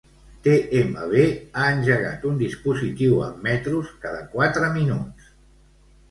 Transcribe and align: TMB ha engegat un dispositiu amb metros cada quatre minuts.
TMB 0.45 1.19
ha 1.55 1.65
engegat 1.73 2.25
un 2.29 2.39
dispositiu 2.39 3.19
amb 3.25 3.43
metros 3.49 3.91
cada 4.07 4.23
quatre 4.31 4.71
minuts. 4.79 5.29